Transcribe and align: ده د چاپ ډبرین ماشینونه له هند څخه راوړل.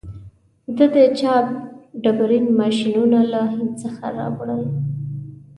ده 0.75 0.85
د 0.95 0.97
چاپ 1.19 1.47
ډبرین 2.03 2.45
ماشینونه 2.59 3.19
له 3.31 3.41
هند 3.53 3.69
څخه 3.83 4.03
راوړل. 4.17 4.63